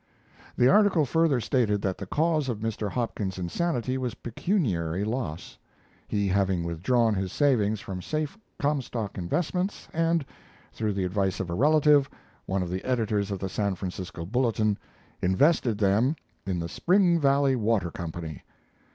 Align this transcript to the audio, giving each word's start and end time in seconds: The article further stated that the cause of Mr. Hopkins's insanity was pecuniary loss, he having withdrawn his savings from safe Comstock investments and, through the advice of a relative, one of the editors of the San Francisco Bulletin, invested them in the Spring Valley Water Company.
The 0.57 0.67
article 0.67 1.05
further 1.05 1.39
stated 1.39 1.79
that 1.83 1.99
the 1.99 2.07
cause 2.07 2.49
of 2.49 2.57
Mr. 2.61 2.89
Hopkins's 2.89 3.37
insanity 3.37 3.99
was 3.99 4.15
pecuniary 4.15 5.03
loss, 5.03 5.59
he 6.07 6.27
having 6.27 6.63
withdrawn 6.63 7.13
his 7.13 7.31
savings 7.31 7.79
from 7.81 8.01
safe 8.01 8.35
Comstock 8.57 9.19
investments 9.19 9.87
and, 9.93 10.25
through 10.73 10.93
the 10.93 11.05
advice 11.05 11.39
of 11.39 11.51
a 11.51 11.53
relative, 11.53 12.09
one 12.47 12.63
of 12.63 12.71
the 12.71 12.83
editors 12.83 13.29
of 13.29 13.37
the 13.37 13.47
San 13.47 13.75
Francisco 13.75 14.25
Bulletin, 14.25 14.75
invested 15.21 15.77
them 15.77 16.15
in 16.47 16.57
the 16.57 16.67
Spring 16.67 17.19
Valley 17.19 17.55
Water 17.55 17.91
Company. 17.91 18.41